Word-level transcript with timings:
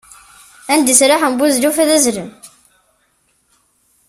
Anda 0.73 0.93
sraḥen 0.99 1.33
buzelluf 1.39 1.77
ad 1.83 1.89
azzlen. 1.95 2.29